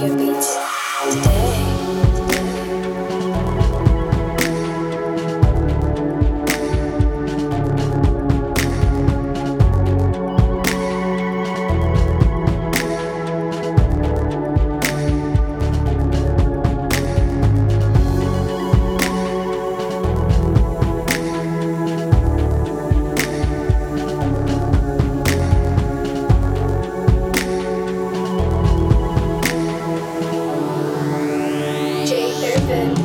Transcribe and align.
you 0.00 0.16
beat. 0.16 0.57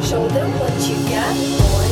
Show 0.02 0.28
them 0.30 0.52
what 0.60 0.90
you 0.90 0.96
got. 1.10 1.83